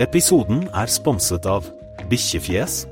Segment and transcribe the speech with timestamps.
[0.00, 1.66] Episoden er sponset av
[2.08, 2.86] Bikkjefjes.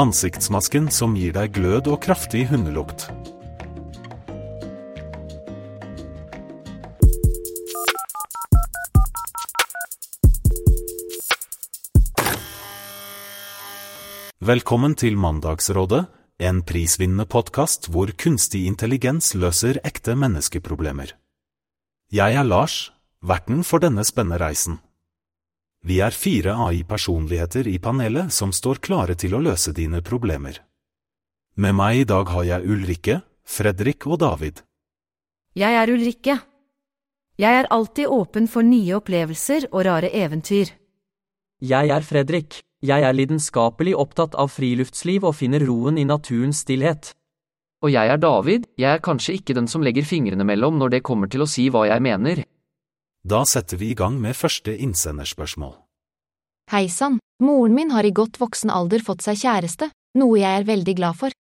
[0.00, 3.04] Ansiktsmasken som gir deg glød og kraftig hundelukt.
[14.40, 16.06] Velkommen til Mandagsrådet,
[16.40, 21.12] en prisvinnende podkast hvor kunstig intelligens løser ekte menneskeproblemer.
[22.08, 24.80] Jeg er Lars, verten for denne spennende reisen.
[25.86, 30.58] Vi er fire AI-personligheter i panelet som står klare til å løse dine problemer.
[31.62, 34.64] Med meg i dag har jeg Ulrikke, Fredrik og David.
[35.54, 36.34] Jeg er Ulrikke.
[37.38, 40.74] Jeg er alltid åpen for nye opplevelser og rare eventyr.
[41.62, 42.58] Jeg er Fredrik.
[42.82, 47.14] Jeg er lidenskapelig opptatt av friluftsliv og finner roen i naturens stillhet.
[47.86, 51.04] Og jeg er David, jeg er kanskje ikke den som legger fingrene mellom når det
[51.06, 52.42] kommer til å si hva jeg mener.
[53.22, 55.85] Da setter vi i gang med første innsenderspørsmål.
[56.66, 59.86] Hei sann, moren min har i godt voksen alder fått seg kjæreste,
[60.18, 61.34] noe jeg er veldig glad for.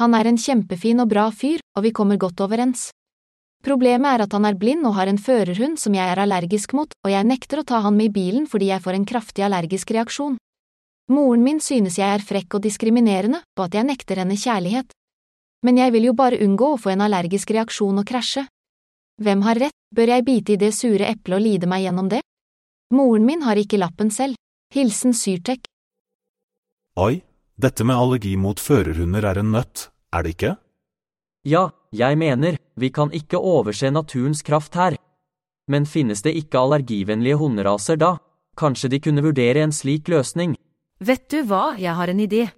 [0.00, 2.88] Han er en kjempefin og bra fyr, og vi kommer godt overens.
[3.62, 6.90] Problemet er at han er blind og har en førerhund som jeg er allergisk mot,
[6.90, 9.92] og jeg nekter å ta han med i bilen fordi jeg får en kraftig allergisk
[9.94, 10.34] reaksjon.
[11.14, 14.90] Moren min synes jeg er frekk og diskriminerende, og at jeg nekter henne kjærlighet.
[15.62, 18.48] Men jeg vil jo bare unngå å få en allergisk reaksjon og krasje.
[19.22, 22.24] Hvem har rett, bør jeg bite i det sure eplet og lide meg gjennom det?
[22.90, 24.34] Moren min har ikke lappen selv.
[24.68, 25.64] Hilsen Syrtek.
[27.00, 27.22] Oi,
[27.56, 30.50] dette med allergi mot førerhunder er en nøtt, er det ikke?
[31.48, 34.98] Ja, jeg mener, vi kan ikke overse naturens kraft her.
[35.72, 38.18] Men finnes det ikke allergivennlige hunderaser da?
[38.60, 40.52] Kanskje de kunne vurdere en slik løsning?
[41.00, 42.50] Vet du hva, jeg har en idé.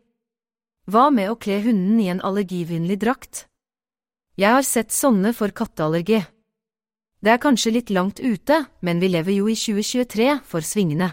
[0.90, 3.44] Hva med å kle hunden i en allergivennlig drakt?
[4.34, 6.24] Jeg har sett sånne for katteallergi.
[7.22, 11.12] Det er kanskje litt langt ute, men vi lever jo i 2023 for svingene.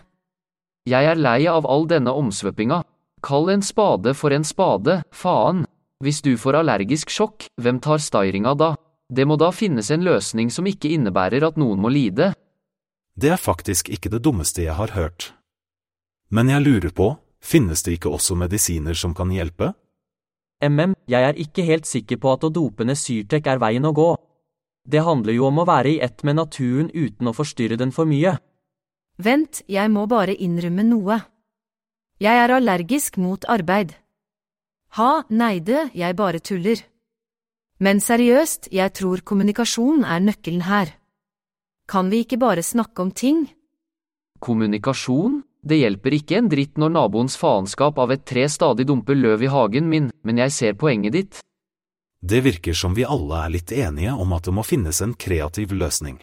[0.88, 2.80] Jeg er lei av all denne omsvøpinga.
[3.26, 5.66] Kall en spade for en spade, faen.
[6.00, 8.76] Hvis du får allergisk sjokk, hvem tar styringa da?
[9.12, 12.32] Det må da finnes en løsning som ikke innebærer at noen må lide.
[13.20, 15.34] Det er faktisk ikke det dummeste jeg har hørt.
[16.32, 17.10] Men jeg lurer på,
[17.44, 19.74] finnes det ikke også medisiner som kan hjelpe?
[20.64, 23.96] MM, jeg er ikke helt sikker på at å dope ned Syrtek er veien å
[23.96, 24.12] gå.
[24.88, 28.08] Det handler jo om å være i ett med naturen uten å forstyrre den for
[28.08, 28.38] mye.
[29.18, 31.18] Vent, jeg må bare innrømme noe.
[32.22, 33.96] Jeg er allergisk mot arbeid.
[34.98, 36.84] Ha, neide, jeg bare tuller.
[37.82, 40.94] Men seriøst, jeg tror kommunikasjon er nøkkelen her.
[41.90, 43.46] Kan vi ikke bare snakke om ting?
[44.40, 45.42] Kommunikasjon?
[45.68, 49.52] Det hjelper ikke en dritt når naboens faenskap av et tre stadig dumper løv i
[49.52, 51.40] hagen min, men jeg ser poenget ditt.
[52.22, 55.74] Det virker som vi alle er litt enige om at det må finnes en kreativ
[55.74, 56.22] løsning.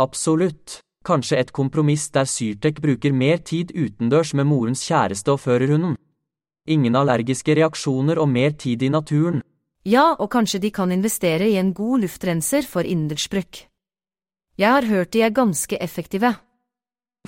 [0.00, 0.80] Absolutt.
[1.04, 5.98] Kanskje et kompromiss der Syrtek bruker mer tid utendørs med morens kjæreste og førerhunden.
[6.64, 9.42] Ingen allergiske reaksjoner og mer tid i naturen.
[9.84, 13.66] Ja, og kanskje de kan investere i en god luftrenser for innendørsbruk.
[14.56, 16.32] Jeg har hørt de er ganske effektive.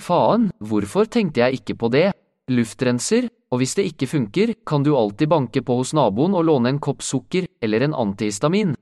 [0.01, 2.11] Faen, hvorfor tenkte jeg ikke på det?
[2.49, 6.73] Luftrenser, og hvis det ikke funker, kan du alltid banke på hos naboen og låne
[6.73, 8.73] en kopp sukker eller en antihistamin.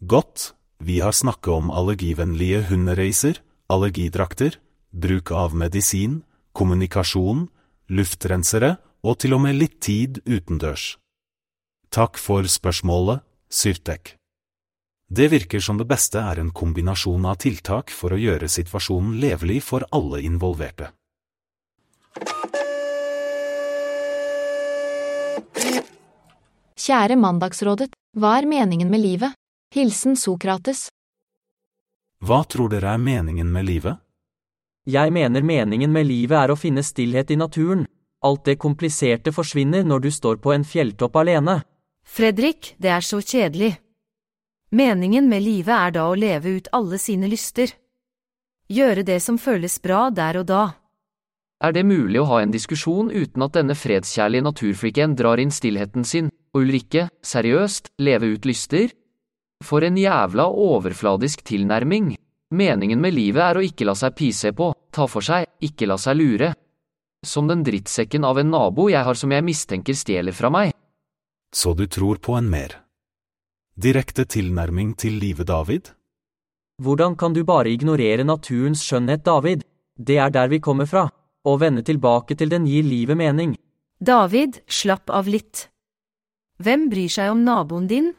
[0.00, 3.42] Godt, vi har snakket om allergivennlige hundereiser,
[3.72, 4.58] allergidrakter,
[4.90, 7.48] bruk av medisin, kommunikasjon,
[7.90, 10.96] luftrensere og til og med litt tid utendørs.
[11.94, 13.22] Takk for spørsmålet,
[13.54, 14.16] Syrtek.
[15.06, 19.60] Det virker som det beste er en kombinasjon av tiltak for å gjøre situasjonen levelig
[19.62, 20.90] for alle involverte.
[26.84, 29.36] Kjære Mandagsrådet, hva er meningen med livet?
[29.74, 30.88] Hilsen Sokrates.
[32.24, 34.00] Hva tror dere er meningen med livet?
[34.88, 37.84] Jeg mener meningen med livet er å finne stillhet i naturen.
[38.24, 41.58] Alt det kompliserte forsvinner når du står på en fjelltopp alene.
[42.04, 43.74] Fredrik, det er så kjedelig.
[44.72, 47.68] Meningen med livet er da å leve ut alle sine lyster.
[48.72, 50.64] Gjøre det som føles bra der og da.
[51.60, 56.08] Er det mulig å ha en diskusjon uten at denne fredskjærlige naturflikken drar inn stillheten
[56.08, 58.88] sin, og Ulrikke, seriøst, leve ut lyster?
[59.64, 62.16] For en jævla overfladisk tilnærming.
[62.50, 65.96] Meningen med livet er å ikke la seg pise på, ta for seg, ikke la
[65.98, 66.52] seg lure.
[67.24, 70.74] Som den drittsekken av en nabo jeg har som jeg mistenker stjeler fra meg.
[71.54, 72.80] Så du tror på en mer
[73.74, 75.90] direkte tilnærming til livet, David?
[76.82, 79.64] Hvordan kan du bare ignorere naturens skjønnhet, David?
[79.98, 81.08] Det er der vi kommer fra.
[81.44, 83.54] Å vende tilbake til den gir livet mening.
[83.98, 85.68] David, slapp av litt.
[86.58, 88.12] Hvem bryr seg om naboen din?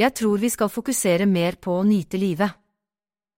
[0.00, 2.56] Jeg tror vi skal fokusere mer på å nyte livet.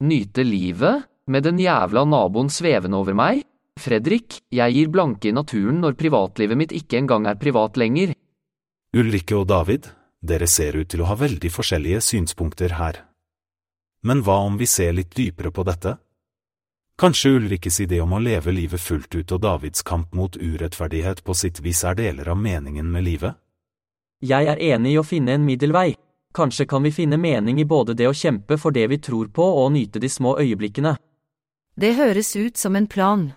[0.02, 1.04] Nyte livet?
[1.26, 3.44] Med den jævla naboen svevende over meg?
[3.78, 8.10] Fredrik, jeg gir blanke i naturen når privatlivet mitt ikke engang er privat lenger.
[8.98, 9.86] Ulrikke og David,
[10.18, 12.98] dere ser ut til å ha veldig forskjellige synspunkter her.
[14.02, 15.94] Men hva om vi ser litt dypere på dette?
[16.98, 21.38] Kanskje Ulrikkes idé om å leve livet fullt ut og Davids kamp mot urettferdighet på
[21.38, 23.38] sitt vis er deler av meningen med livet?
[24.18, 25.92] Jeg er enig i å finne en middelvei.
[26.32, 29.44] Kanskje kan vi finne mening i både det å kjempe for det vi tror på
[29.44, 30.96] og å nyte de små øyeblikkene.
[31.76, 33.32] Det høres ut som en plan.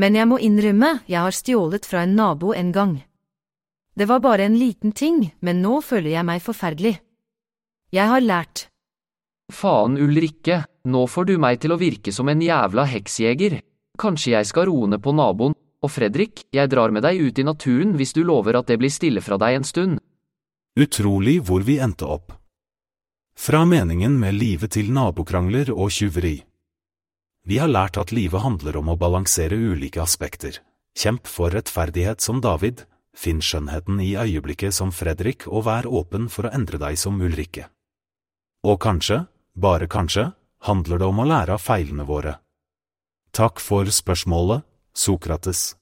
[0.00, 2.98] Men jeg må innrømme, jeg har stjålet fra en nabo en gang.
[3.96, 6.94] Det var bare en liten ting, men nå føler jeg meg forferdelig.
[7.92, 8.68] Jeg har lært.
[9.52, 13.58] Faen Ulrikke, nå får du meg til å virke som en jævla heksjeger.
[14.00, 17.44] Kanskje jeg skal roe ned på naboen, og Fredrik, jeg drar med deg ut i
[17.44, 19.98] naturen hvis du lover at det blir stille fra deg en stund.
[20.78, 22.32] Utrolig hvor vi endte opp.
[23.34, 26.36] Fra meningen med livet til nabokrangler og tyveri.
[27.42, 30.60] Vi har lært at livet handler om å balansere ulike aspekter.
[30.94, 32.84] Kjemp for rettferdighet som David,
[33.16, 37.66] finn skjønnheten i øyeblikket som Fredrik og vær åpen for å endre deg som Ulrikke.
[38.62, 39.24] Og kanskje,
[39.58, 40.30] bare kanskje,
[40.70, 42.36] handler det om å lære av feilene våre.
[43.34, 44.62] Takk for spørsmålet,
[44.94, 45.79] Sokrates.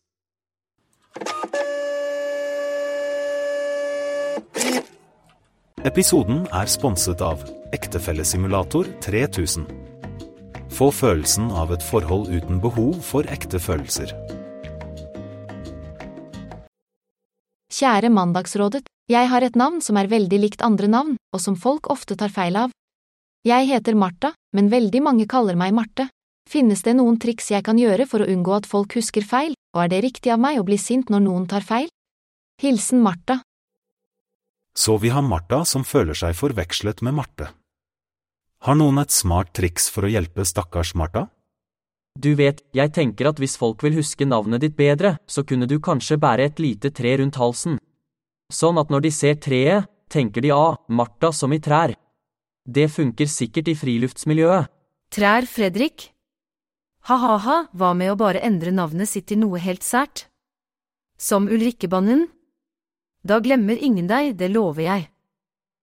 [5.88, 7.40] Episoden er sponset av
[7.72, 9.62] Ektefellesimulator 3000.
[10.74, 14.12] Få følelsen av et forhold uten behov for ekte følelser.
[17.72, 21.88] Kjære Mandagsrådet, jeg har et navn som er veldig likt andre navn, og som folk
[21.94, 22.74] ofte tar feil av.
[23.48, 26.10] Jeg heter Martha, men veldig mange kaller meg Marte.
[26.50, 29.86] Finnes det noen triks jeg kan gjøre for å unngå at folk husker feil, og
[29.86, 31.88] er det riktig av meg å bli sint når noen tar feil?
[32.60, 33.40] Hilsen Martha.
[34.78, 37.48] Så vi har Martha som føler seg forvekslet med Marte.
[38.62, 41.24] Har noen et smart triks for å hjelpe stakkars Martha?
[42.14, 45.80] Du vet, jeg tenker at hvis folk vil huske navnet ditt bedre, så kunne du
[45.82, 47.80] kanskje bære et lite tre rundt halsen.
[48.54, 51.96] Sånn at når de ser treet, tenker de ah, Martha som i trær.
[52.62, 54.70] Det funker sikkert i friluftsmiljøet.
[55.10, 56.12] Trær Fredrik?
[57.10, 60.28] Ha-ha-ha, hva med å bare endre navnet sitt til noe helt sært?
[61.18, 62.28] Som Ulrikkebannen?
[63.28, 65.08] Da glemmer ingen deg, det lover jeg.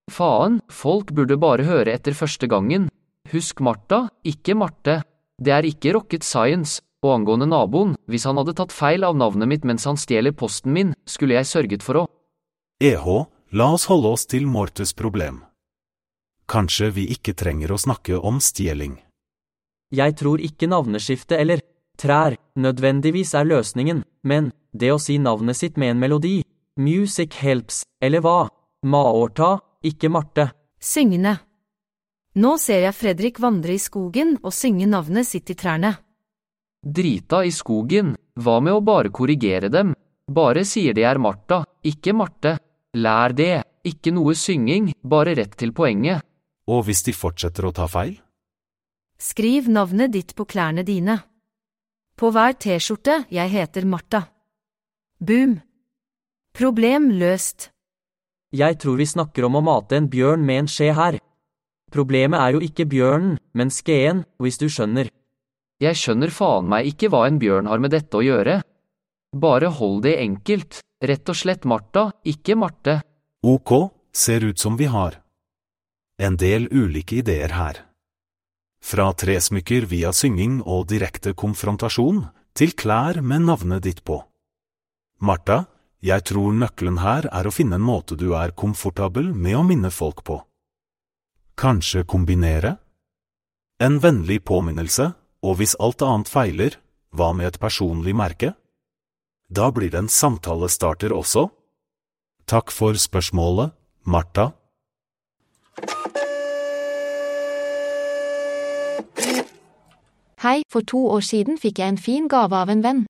[0.09, 2.87] Faen, folk burde bare høre etter første gangen.
[3.29, 5.03] Husk Martha, ikke Marte.
[5.37, 9.49] Det er ikke rocket science, og angående naboen, hvis han hadde tatt feil av navnet
[9.51, 12.05] mitt mens han stjeler posten min, skulle jeg sørget for å…
[12.81, 13.05] EH,
[13.53, 15.43] la oss holde oss til Mortes problem.
[16.49, 18.97] Kanskje vi ikke trenger å snakke om stjeling.
[19.93, 21.61] Jeg tror ikke navneskifte eller
[22.01, 26.39] trær nødvendigvis er løsningen, men det å si navnet sitt med en melodi,
[26.77, 28.47] music helps, eller hva,
[28.85, 30.49] Maorta, ikke Marte.
[30.79, 31.37] Syngende.
[32.35, 35.93] Nå ser jeg Fredrik vandre i skogen og synge navnet sitt i trærne.
[36.85, 39.95] Drita i skogen, hva med å bare korrigere dem?
[40.27, 42.57] Bare sier de er Marta, ikke Marte.
[42.95, 46.23] Lær det, ikke noe synging, bare rett til poenget.
[46.67, 48.17] Og hvis de fortsetter å ta feil?
[49.17, 51.19] Skriv navnet ditt på klærne dine.
[52.15, 54.21] På hver T-skjorte Jeg heter Marta.
[55.19, 55.59] Boom.
[56.55, 57.65] Problem løst.
[58.55, 61.17] Jeg tror vi snakker om å mate en bjørn med en skje her.
[61.91, 65.09] Problemet er jo ikke bjørnen, men skeen, hvis du skjønner.
[65.83, 68.61] Jeg skjønner faen meg ikke hva en bjørn har med dette å gjøre.
[69.35, 73.01] Bare hold det enkelt, rett og slett Martha, ikke Marte.
[73.43, 73.75] Ok,
[74.15, 75.19] ser ut som vi har.
[76.15, 77.83] En del ulike ideer her.
[78.79, 84.21] Fra tresmykker via synging og direkte konfrontasjon, til klær med navnet ditt på.
[85.19, 85.65] Martha,
[86.05, 89.89] jeg tror nøkkelen her er å finne en måte du er komfortabel med å minne
[89.89, 90.37] folk på.
[91.57, 92.75] Kanskje kombinere?
[93.81, 96.77] En vennlig påminnelse, og hvis alt annet feiler,
[97.15, 98.53] hva med et personlig merke?
[99.49, 101.47] Da blir det en samtalestarter også.
[102.45, 103.73] Takk for spørsmålet,
[104.05, 104.51] Martha.
[110.45, 113.05] Hei, for to år siden fikk jeg en fin gave av en venn.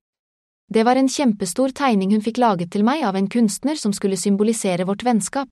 [0.72, 4.18] Det var en kjempestor tegning hun fikk laget til meg av en kunstner som skulle
[4.18, 5.48] symbolisere vårt vennskap.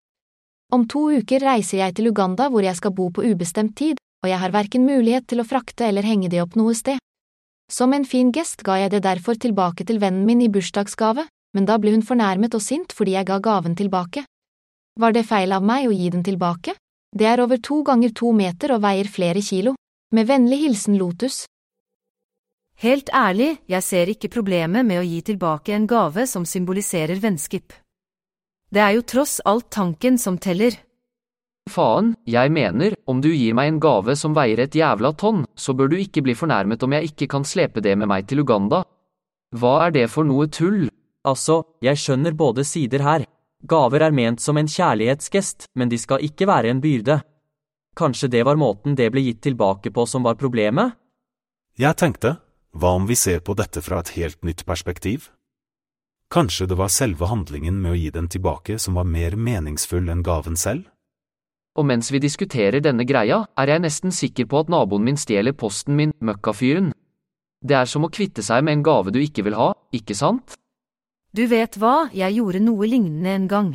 [0.75, 4.31] Om to uker reiser jeg til Uganda hvor jeg skal bo på ubestemt tid, og
[4.33, 6.99] jeg har verken mulighet til å frakte eller henge det opp noe sted.
[7.71, 11.69] Som en fin gest ga jeg det derfor tilbake til vennen min i bursdagsgave, men
[11.69, 14.25] da ble hun fornærmet og sint fordi jeg ga gaven tilbake.
[15.01, 16.75] Var det feil av meg å gi den tilbake?
[17.15, 19.77] Det er over to ganger to meter og veier flere kilo.
[20.15, 21.45] Med vennlig hilsen Lotus.
[22.85, 27.73] Helt ærlig, jeg ser ikke problemet med å gi tilbake en gave som symboliserer vennskap.
[28.69, 30.77] Det er jo tross alt tanken som teller.
[31.73, 35.73] Faen, jeg mener, om du gir meg en gave som veier et jævla tonn, så
[35.73, 38.83] bør du ikke bli fornærmet om jeg ikke kan slepe det med meg til Uganda.
[39.57, 40.91] Hva er det for noe tull?
[41.25, 43.25] Altså, jeg skjønner både sider her.
[43.65, 47.23] Gaver er ment som en kjærlighetsgest, men de skal ikke være en byrde.
[47.97, 50.99] Kanskje det var måten det ble gitt tilbake på som var problemet?
[51.81, 52.37] Jeg tenkte,
[52.75, 55.29] hva om vi ser på dette fra et helt nytt perspektiv?
[56.35, 60.25] Kanskje det var selve handlingen med å gi den tilbake som var mer meningsfull enn
[60.27, 60.89] gaven selv?
[61.79, 65.55] Og mens vi diskuterer denne greia, er jeg nesten sikker på at naboen min stjeler
[65.55, 66.91] posten min, møkkafyren.
[67.63, 70.59] Det er som å kvitte seg med en gave du ikke vil ha, ikke sant?
[71.35, 73.73] Du vet hva, jeg gjorde noe lignende en gang.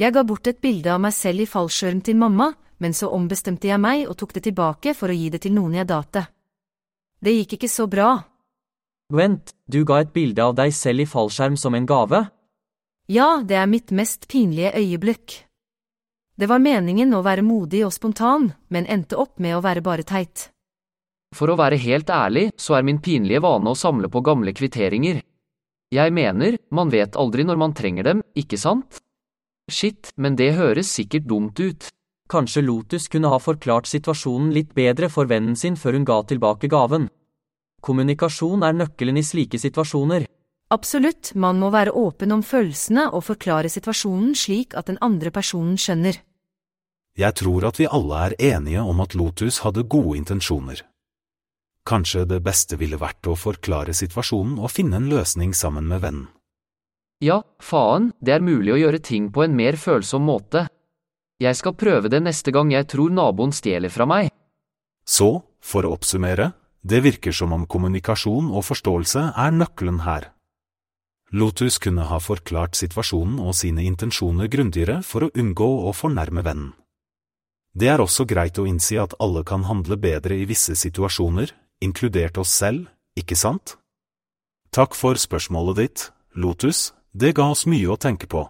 [0.00, 3.68] Jeg ga bort et bilde av meg selv i fallskjerm til mamma, men så ombestemte
[3.68, 6.30] jeg meg og tok det tilbake for å gi det til noen jeg date.
[7.20, 8.10] Det gikk ikke så bra.
[9.12, 12.22] Vent, du ga et bilde av deg selv i fallskjerm som en gave?
[13.10, 15.34] Ja, det er mitt mest pinlige øyeblikk.
[16.40, 20.06] Det var meningen å være modig og spontan, men endte opp med å være bare
[20.08, 20.46] teit.
[21.36, 25.20] For å være helt ærlig, så er min pinlige vane å samle på gamle kvitteringer.
[25.92, 29.02] Jeg mener, man vet aldri når man trenger dem, ikke sant?
[29.70, 31.90] Shit, men det høres sikkert dumt ut.
[32.30, 36.70] Kanskje Lotus kunne ha forklart situasjonen litt bedre for vennen sin før hun ga tilbake
[36.70, 37.08] gaven.
[37.82, 40.28] Kommunikasjon er nøkkelen i slike situasjoner.
[40.70, 45.74] Absolutt, man må være åpen om følelsene og forklare situasjonen slik at den andre personen
[45.74, 46.20] skjønner.
[47.18, 50.84] Jeg tror at vi alle er enige om at Lotus hadde gode intensjoner.
[51.88, 56.28] Kanskje det beste ville vært å forklare situasjonen og finne en løsning sammen med vennen.
[57.20, 60.68] Ja, faen, det er mulig å gjøre ting på en mer følsom måte.
[61.40, 64.28] Jeg skal prøve det neste gang jeg tror naboen stjeler fra meg.
[65.08, 66.52] Så, for å oppsummere,
[66.84, 70.30] det virker som om kommunikasjon og forståelse er nøkkelen her.
[71.32, 76.72] Lotus kunne ha forklart situasjonen og sine intensjoner grundigere for å unngå å fornærme vennen.
[77.72, 82.40] Det er også greit å innsi at alle kan handle bedre i visse situasjoner, inkludert
[82.42, 83.76] oss selv, ikke sant?
[84.74, 88.48] Takk for spørsmålet ditt, Lotus, det ga oss mye å tenke på.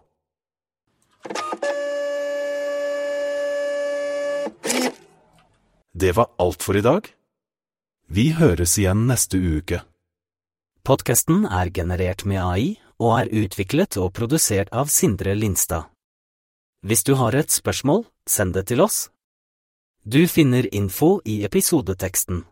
[6.00, 7.08] Det var alt for i dag.
[8.08, 9.82] Vi høres igjen neste uke.
[10.80, 15.90] Podkasten er generert med AI og er utviklet og produsert av Sindre Lindstad.
[16.80, 19.10] Hvis du har et spørsmål, send det til oss.
[20.08, 22.46] Du finner info i episodeteksten.